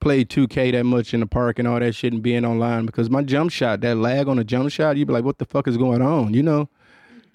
[0.05, 3.09] played 2K that much in the park and all that shit and being online because
[3.09, 5.67] my jump shot, that lag on a jump shot, you'd be like, what the fuck
[5.67, 6.31] is going on?
[6.31, 6.69] You know?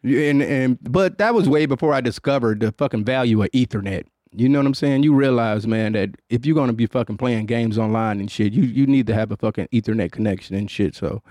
[0.04, 4.04] And and but that was way before I discovered the fucking value of Ethernet.
[4.32, 5.02] You know what I'm saying?
[5.02, 8.62] You realize, man, that if you're gonna be fucking playing games online and shit, you
[8.62, 10.94] you need to have a fucking Ethernet connection and shit.
[10.94, 11.24] So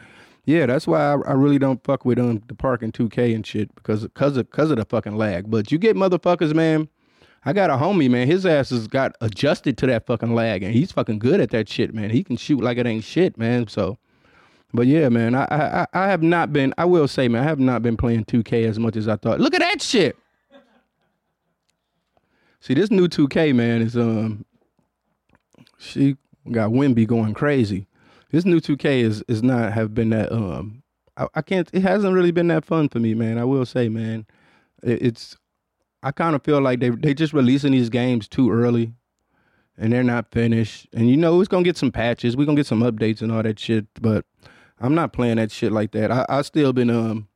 [0.43, 3.47] yeah, that's why I, I really don't fuck with um the park and 2K and
[3.47, 5.49] shit because cause of cause of the fucking lag.
[5.49, 6.89] But you get motherfuckers, man.
[7.45, 8.27] I got a homie, man.
[8.27, 11.69] His ass has got adjusted to that fucking lag, and he's fucking good at that
[11.69, 12.09] shit, man.
[12.09, 13.67] He can shoot like it ain't shit, man.
[13.67, 13.97] So,
[14.73, 16.73] but yeah, man, I I I have not been.
[16.77, 19.39] I will say, man, I have not been playing 2K as much as I thought.
[19.39, 20.17] Look at that shit.
[22.61, 24.45] See, this new 2K, man, is um,
[25.77, 26.17] she
[26.51, 27.87] got Wimby going crazy.
[28.31, 30.83] This new 2K is is not have been that um,
[31.15, 31.69] I, I can't.
[31.73, 33.37] It hasn't really been that fun for me, man.
[33.37, 34.25] I will say, man,
[34.83, 35.37] it, it's
[36.01, 38.93] I kind of feel like they they just releasing these games too early,
[39.77, 40.87] and they're not finished.
[40.93, 42.37] And you know, it's gonna get some patches.
[42.37, 43.85] We're gonna get some updates and all that shit.
[44.01, 44.25] But
[44.79, 46.11] I'm not playing that shit like that.
[46.11, 47.27] I I still been um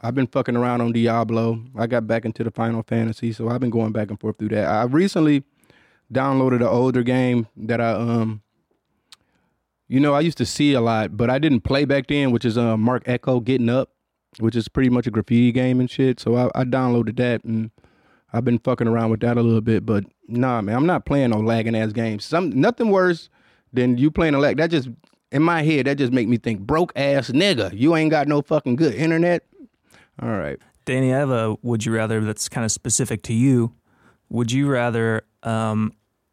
[0.00, 1.64] I've been fucking around on Diablo.
[1.76, 4.50] I got back into the Final Fantasy, so I've been going back and forth through
[4.50, 4.66] that.
[4.66, 5.44] I recently
[6.12, 8.42] downloaded an older game that I um
[9.90, 12.44] you know, I used to see a lot, but I didn't play back then, which
[12.44, 13.90] is uh Marc Ecko Getting Up,
[14.40, 16.20] which is pretty much a graffiti game and shit.
[16.20, 17.70] So I, I downloaded that and
[18.32, 21.30] I've been fucking around with that a little bit, but nah, man, I'm not playing
[21.30, 22.24] no lagging ass games.
[22.24, 23.30] Some nothing worse
[23.72, 24.58] than you playing a lag.
[24.58, 24.88] That just
[25.32, 27.70] in my head, that just make me think broke ass nigga.
[27.72, 29.44] You ain't got no fucking good internet.
[30.20, 30.58] All right.
[30.84, 33.74] Danny, I have a would you rather that's kind of specific to you.
[34.30, 35.92] Would you rather um,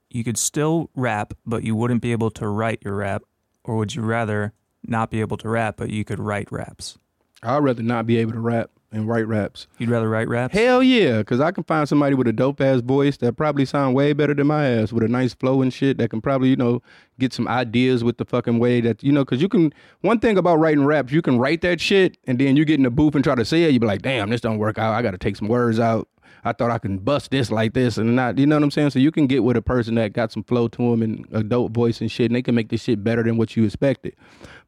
[0.09, 3.23] you could still rap, but you wouldn't be able to write your rap,
[3.63, 4.53] or would you rather
[4.83, 6.97] not be able to rap, but you could write raps?
[7.43, 9.67] I'd rather not be able to rap and write raps.
[9.77, 10.53] You'd rather write raps?
[10.53, 13.93] Hell yeah, because I can find somebody with a dope ass voice that probably sound
[13.93, 16.55] way better than my ass with a nice flow and shit that can probably, you
[16.55, 16.81] know,
[17.19, 20.37] get some ideas with the fucking way that, you know, because you can, one thing
[20.37, 23.15] about writing raps, you can write that shit and then you get in the booth
[23.15, 24.93] and try to say it, you be like, damn, this don't work out.
[24.93, 26.07] I got to take some words out.
[26.45, 28.91] I thought I can bust this like this and not, you know what I'm saying?
[28.91, 31.41] So you can get with a person that got some flow to them and a
[31.41, 34.15] dope voice and shit, and they can make this shit better than what you expected.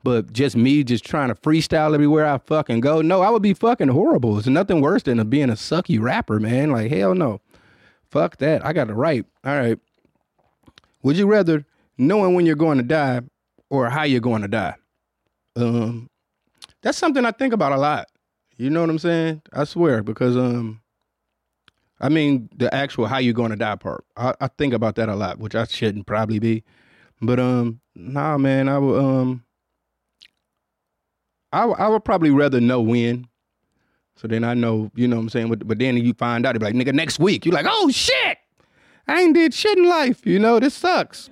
[0.04, 3.54] But just me just trying to freestyle everywhere I fucking go, no, I would be
[3.54, 4.40] fucking horrible.
[4.40, 6.72] It's nothing worse than being a sucky rapper, man.
[6.72, 7.42] Like, hell no.
[8.10, 8.66] Fuck that.
[8.66, 9.26] I got to write.
[9.46, 9.78] All right.
[11.04, 11.64] Would you rather
[11.96, 13.22] knowing when you're going to die
[13.70, 14.76] or how you're going to die?
[15.56, 16.10] Um,
[16.82, 18.08] that's something I think about a lot.
[18.56, 19.44] You know what I'm saying?
[19.54, 20.82] I swear, because um,
[22.00, 24.06] I mean the actual how you're going to die part.
[24.16, 26.64] I, I think about that a lot, which I shouldn't probably be,
[27.22, 29.44] but um, nah, man, I would um,
[31.52, 33.28] I would- I would probably rather know when.
[34.16, 35.50] So then I know, you know what I'm saying?
[35.50, 37.46] But, but then you find out, they be like, nigga, next week.
[37.46, 38.40] You're like, oh shit,
[39.08, 40.26] I ain't did shit in life.
[40.26, 41.30] You know, this sucks.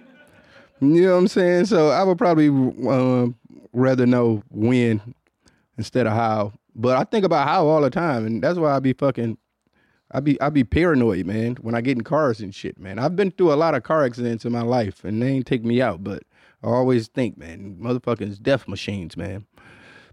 [0.82, 1.65] You know what I'm saying?
[1.65, 3.36] So I would probably um,
[3.73, 5.01] rather know when
[5.80, 6.54] instead of how.
[6.75, 9.38] But I think about how all the time, and that's why I be fucking,
[10.12, 13.00] I be I be paranoid, man, when I get in cars and shit, man.
[13.00, 15.63] I've been through a lot of car accidents in my life, and they ain't take
[15.63, 16.24] me out, but
[16.63, 19.46] I always think, man, motherfuckers death machines, man.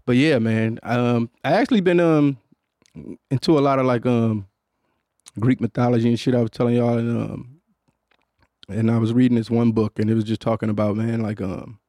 [0.05, 2.37] But yeah, man, um, I actually been um
[3.31, 4.47] into a lot of like um
[5.39, 6.35] Greek mythology and shit.
[6.35, 7.59] I was telling y'all, and um,
[8.67, 11.41] and I was reading this one book, and it was just talking about man, like
[11.41, 11.79] um,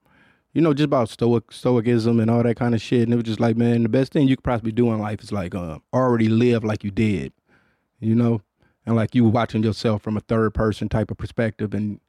[0.52, 3.02] you know, just about stoic stoicism and all that kind of shit.
[3.02, 5.22] And it was just like, man, the best thing you could possibly do in life
[5.22, 7.32] is like um, already live like you did,
[8.04, 8.40] you know,
[8.86, 12.00] and like you were watching yourself from a third person type of perspective, and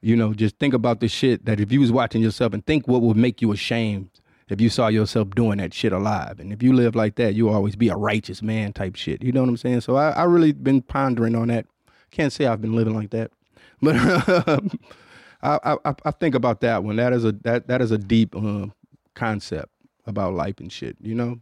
[0.00, 2.86] you know, just think about the shit that if you was watching yourself and think
[2.86, 4.10] what would make you ashamed
[4.48, 6.38] if you saw yourself doing that shit alive.
[6.38, 9.22] And if you live like that, you'll always be a righteous man type shit.
[9.22, 9.80] You know what I'm saying?
[9.80, 11.66] So I, I really been pondering on that.
[12.10, 13.32] Can't say I've been living like that,
[13.82, 13.96] but
[15.42, 16.96] I, I I think about that one.
[16.96, 18.72] That is a that that is a deep um,
[19.14, 19.70] concept
[20.06, 20.96] about life and shit.
[21.00, 21.40] You know,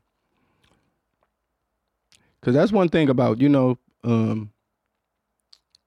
[2.40, 4.52] because that's one thing about you know um,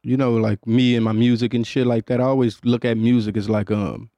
[0.03, 2.21] you know like me and my music and shit like that.
[2.21, 4.09] I always look at music as like um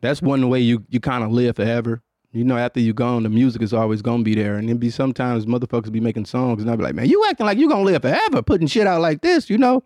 [0.00, 2.02] that's one way you you kind of live forever.
[2.32, 4.90] You know, after you gone, the music is always gonna be there, and then be
[4.90, 7.84] sometimes motherfuckers be making songs, and I be like, man, you acting like you gonna
[7.84, 9.82] live forever, putting shit out like this, you know.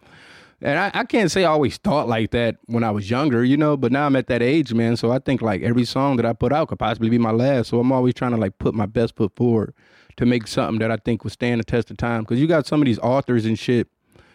[0.61, 3.57] And I, I can't say I always thought like that when I was younger, you
[3.57, 4.97] know, but now I'm at that age, man.
[4.97, 7.69] So I think like every song that I put out could possibly be my last.
[7.71, 9.75] So I'm always trying to like put my best foot forward
[10.17, 12.23] to make something that I think will stand the test of time.
[12.23, 13.89] Because you got some of these authors and shit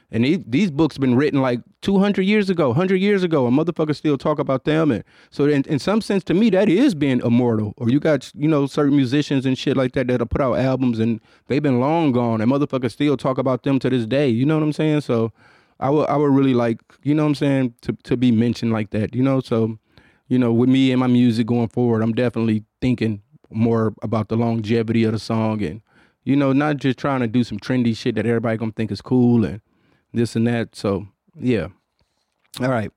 [0.09, 3.97] and these, these books been written like 200 years ago, 100 years ago, and motherfuckers
[3.97, 4.89] still talk about them.
[4.89, 7.73] And so, in, in some sense, to me, that is being immortal.
[7.75, 10.99] Or you got, you know, certain musicians and shit like that that'll put out albums
[10.99, 14.29] and they've been long gone, and motherfuckers still talk about them to this day.
[14.29, 15.01] You know what I'm saying?
[15.01, 15.33] So,
[15.79, 18.71] I would, I would really like, you know what I'm saying, to, to be mentioned
[18.71, 19.41] like that, you know?
[19.41, 19.77] So,
[20.29, 24.37] you know, with me and my music going forward, I'm definitely thinking more about the
[24.37, 25.81] longevity of the song and,
[26.23, 29.01] you know, not just trying to do some trendy shit that everybody gonna think is
[29.01, 29.61] cool and
[30.13, 30.75] this and that.
[30.75, 31.07] So
[31.39, 31.67] yeah.
[32.59, 32.91] All right.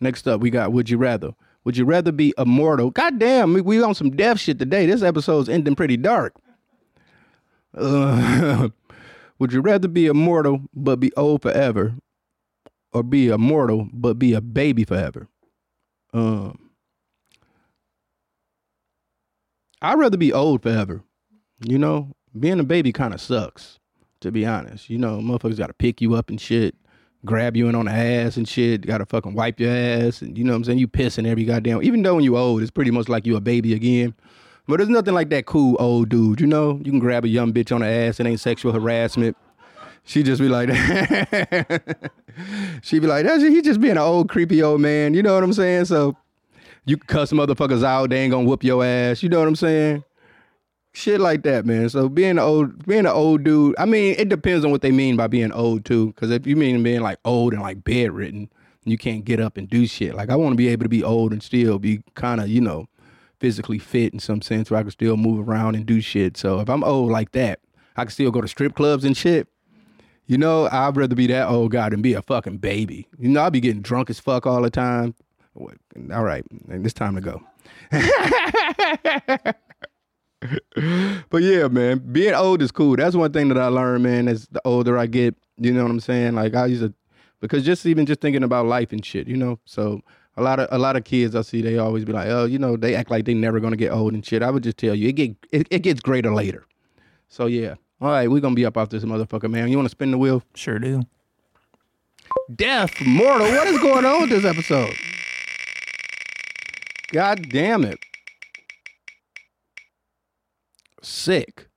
[0.00, 1.34] Next up, we got Would You Rather.
[1.64, 2.90] Would you rather be immortal?
[2.90, 4.86] God damn, we, on some death shit today.
[4.86, 6.36] This episode's ending pretty dark.
[7.76, 8.68] Uh,
[9.40, 11.94] would you rather be immortal but be old forever,
[12.92, 15.26] or be immortal but be a baby forever?
[16.14, 16.65] Um,
[19.82, 21.02] I'd rather be old forever.
[21.64, 23.78] You know, being a baby kind of sucks
[24.20, 24.90] to be honest.
[24.90, 26.74] You know, motherfuckers got to pick you up and shit,
[27.24, 30.22] grab you in on the ass and shit, got to fucking wipe your ass.
[30.22, 30.78] And you know what I'm saying?
[30.78, 33.40] You pissing every goddamn, even though when you old, it's pretty much like you a
[33.40, 34.14] baby again.
[34.68, 36.80] But there's nothing like that cool old dude, you know?
[36.82, 39.36] You can grab a young bitch on the ass, it ain't sexual harassment.
[40.02, 40.68] She just be like,
[42.82, 45.14] she be like, that's he just being an old creepy old man.
[45.14, 45.86] You know what I'm saying?
[45.86, 46.16] So
[46.86, 49.22] you can cuss motherfuckers out, they ain't gonna whoop your ass.
[49.22, 50.04] You know what I'm saying?
[50.92, 51.90] Shit like that, man.
[51.90, 53.74] So being an old, being an old dude.
[53.78, 56.06] I mean, it depends on what they mean by being old too.
[56.06, 58.48] Because if you mean being like old and like bedridden,
[58.84, 60.14] you can't get up and do shit.
[60.14, 62.62] Like I want to be able to be old and still be kind of, you
[62.62, 62.86] know,
[63.40, 66.36] physically fit in some sense where I can still move around and do shit.
[66.36, 67.60] So if I'm old like that,
[67.96, 69.48] I can still go to strip clubs and shit.
[70.26, 73.06] You know, I'd rather be that old guy than be a fucking baby.
[73.18, 75.14] You know, I'll be getting drunk as fuck all the time.
[75.56, 77.40] All right, and it's time to go.
[81.30, 82.96] but yeah, man, being old is cool.
[82.96, 84.28] That's one thing that I learned, man.
[84.28, 86.34] As the older I get, you know what I'm saying?
[86.34, 86.92] Like I used to,
[87.40, 89.58] because just even just thinking about life and shit, you know.
[89.64, 90.02] So
[90.36, 92.58] a lot of a lot of kids I see, they always be like, oh, you
[92.58, 94.42] know, they act like they never gonna get old and shit.
[94.42, 96.66] I would just tell you, it get it, it gets greater later.
[97.28, 99.68] So yeah, all right, we're gonna be up off this motherfucker, man.
[99.68, 100.42] You want to spin the wheel?
[100.54, 101.02] Sure do.
[102.54, 103.48] Death, mortal.
[103.48, 104.94] What is going on with this episode?
[107.12, 107.98] God damn it.
[111.02, 111.68] Sick.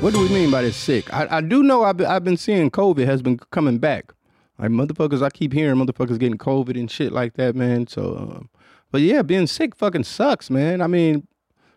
[0.00, 1.12] What do we mean by this sick?
[1.12, 4.12] I, I do know I've been, I've been seeing COVID has been coming back.
[4.58, 7.86] Like motherfuckers, I keep hearing motherfuckers getting COVID and shit like that, man.
[7.88, 8.50] So, um,
[8.92, 10.80] but yeah, being sick fucking sucks, man.
[10.80, 11.26] I mean,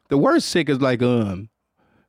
[0.10, 1.50] the worst sick is like um,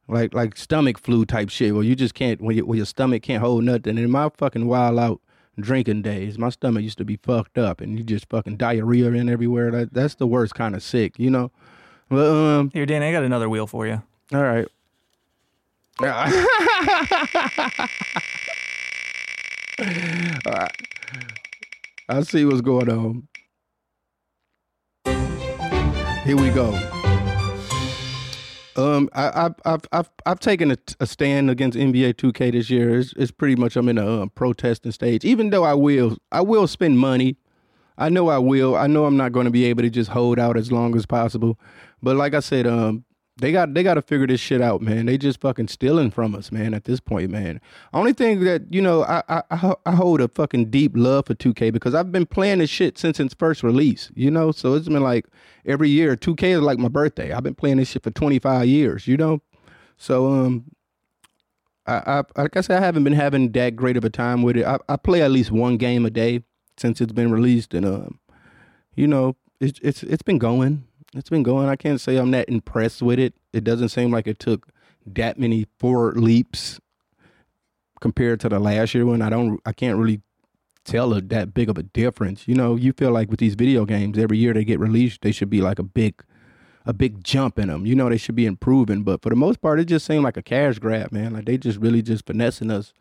[0.09, 3.23] like like stomach flu type shit, where you just can't when, you, when your stomach
[3.23, 3.91] can't hold nothing.
[3.91, 5.21] And in my fucking wild out
[5.59, 9.29] drinking days, my stomach used to be fucked up, and you just fucking diarrhea in
[9.29, 9.71] everywhere.
[9.71, 11.51] That that's the worst kind of sick, you know.
[12.09, 14.03] But um, Here, Danny, I got another wheel for you.
[14.33, 14.67] all right.
[20.47, 20.73] All right.
[22.09, 23.29] I see what's going on.
[26.25, 26.96] Here we go.
[28.77, 32.99] Um, I, I, I've, I've, I've taken a, a stand against NBA 2K this year.
[32.99, 35.25] It's, it's pretty much I'm in a um, protesting stage.
[35.25, 37.37] Even though I will, I will spend money.
[37.97, 38.77] I know I will.
[38.77, 41.07] I know I'm not going to be able to just hold out as long as
[41.07, 41.59] possible.
[42.03, 43.05] But like I said, um,
[43.39, 45.07] they got they got to figure this shit out, man.
[45.07, 46.73] They just fucking stealing from us, man.
[46.73, 47.61] At this point, man.
[47.93, 51.73] Only thing that you know, I I I hold a fucking deep love for 2K
[51.73, 54.11] because I've been playing this shit since its first release.
[54.15, 55.27] You know, so it's been like
[55.67, 56.17] every year.
[56.17, 57.33] 2K is like my birthday.
[57.33, 59.07] I've been playing this shit for 25 years.
[59.07, 59.43] You know,
[59.99, 60.65] so um,
[61.87, 64.57] I, I like I said, I haven't been having that great of a time with
[64.57, 64.65] it.
[64.65, 66.43] I, I play at least one game a day
[66.79, 68.19] since it's been released, and um,
[68.95, 70.85] you know, it's it's it's been going.
[71.17, 71.69] It's been going.
[71.69, 73.35] I can't say I'm that impressed with it.
[73.53, 74.69] It doesn't seem like it took
[75.07, 76.81] that many forward leaps
[78.01, 79.23] compared to the last year one.
[79.23, 79.61] I don't.
[79.65, 80.21] I can't really
[80.85, 82.47] tell a, that big of a difference.
[82.47, 85.33] You know, you feel like with these video games, every year they get released, they
[85.33, 86.23] should be like a big,
[86.85, 87.87] a big jump in them.
[87.87, 89.03] You know, they should be improving.
[89.03, 91.33] But for the most part, it just seemed like a cash grab, man.
[91.33, 92.93] Like they just really just finessing us,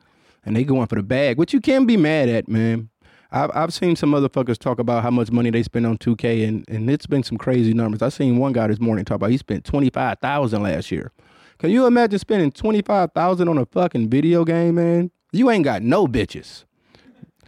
[0.45, 2.89] and they going for the bag, which you can be mad at, man.
[3.31, 6.65] I've I've seen some motherfuckers talk about how much money they spend on 2K, and,
[6.69, 8.01] and it's been some crazy numbers.
[8.01, 11.11] I seen one guy this morning talk about he spent twenty five thousand last year.
[11.57, 15.11] Can you imagine spending twenty five thousand on a fucking video game, man?
[15.31, 16.65] You ain't got no bitches.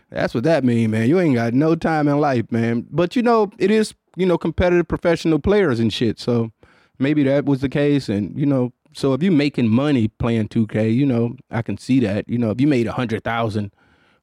[0.10, 1.10] That's what that mean, man.
[1.10, 2.86] You ain't got no time in life, man.
[2.90, 6.20] But you know, it is you know competitive professional players and shit.
[6.20, 6.52] So
[7.00, 10.94] maybe that was the case, and you know, so if you're making money playing 2K,
[10.94, 12.28] you know, I can see that.
[12.28, 13.72] You know, if you made a hundred thousand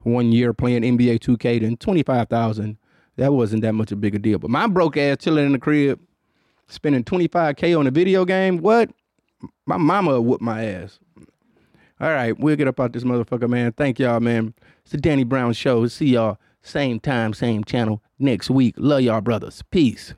[0.05, 2.77] one year playing NBA 2K, then 25,000,
[3.17, 4.39] that wasn't that much a bigger deal.
[4.39, 6.01] But my broke ass chilling in the crib,
[6.69, 8.91] spending 25K on a video game, what?
[9.67, 10.99] My mama whooped my ass.
[12.01, 13.73] All right, we'll get up out this motherfucker, man.
[13.73, 14.55] Thank y'all, man.
[14.83, 15.87] It's the Danny Brown Show.
[15.87, 18.75] See y'all same time, same channel next week.
[18.79, 19.63] Love y'all, brothers.
[19.71, 20.15] Peace.